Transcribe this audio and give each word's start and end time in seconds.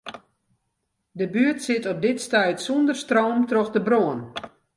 De 1.19 1.25
buert 1.33 1.61
sit 1.65 1.85
op 1.91 1.99
dit 2.07 2.17
stuit 2.25 2.59
sûnder 2.65 2.97
stroom 3.03 3.37
troch 3.49 3.71
de 3.75 3.81
brân. 3.87 4.19